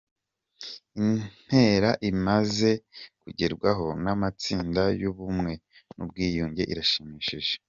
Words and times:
Intera 1.03 1.89
imaze 2.11 2.69
kugerwaho 3.21 3.87
n’amatsinda 4.03 4.83
y’ubumwe 5.01 5.53
n’ubwiyunge 5.95 6.63
irashimishije 6.73 7.53